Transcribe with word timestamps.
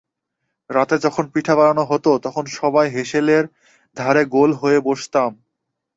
রাতে 0.69 0.95
যখন 0.97 1.25
পিঠা 1.33 1.53
বানানো 1.55 1.83
হতো, 1.85 2.11
তখন 2.25 2.45
সবাই 2.59 2.87
হেঁশেলের 2.89 3.43
ধারে 3.97 4.23
গোল 4.25 4.51
হয়ে 4.53 4.79
বসতাম। 4.81 5.31